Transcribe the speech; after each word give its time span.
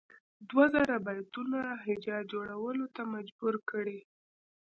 دوه 0.49 0.65
زره 0.75 0.95
بیتونو 1.05 1.59
هجا 1.85 2.17
جوړولو 2.31 2.85
ته 2.95 3.01
مجبور 3.13 3.55
کړي. 3.69 3.99